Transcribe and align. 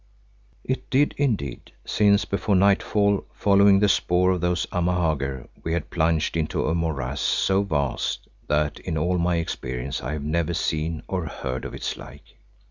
It 0.63 0.89
did 0.89 1.13
indeed, 1.15 1.73
since 1.85 2.25
before 2.25 2.55
nightfall, 2.55 3.23
following 3.35 3.77
the 3.79 3.87
spoor 3.87 4.31
of 4.31 4.41
those 4.41 4.65
Amahagger, 4.71 5.47
we 5.61 5.73
had 5.73 5.91
plunged 5.91 6.35
into 6.35 6.65
a 6.65 6.73
morass 6.73 7.21
so 7.21 7.61
vast 7.61 8.27
that 8.47 8.79
in 8.79 8.97
all 8.97 9.19
my 9.19 9.35
experience 9.35 10.01
I 10.01 10.13
have 10.13 10.23
never 10.23 10.55
seen 10.55 11.03
or 11.07 11.27
heard 11.27 11.65
of 11.65 11.75
its 11.75 11.97
like. 11.97 12.33